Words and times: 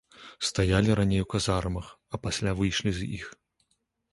Стаялі 0.47 0.95
раней 0.99 1.21
у 1.25 1.27
казармах, 1.33 1.87
а 2.15 2.21
пасля 2.25 2.51
выйшлі 2.63 2.91
з 2.97 3.01
іх. 3.19 3.29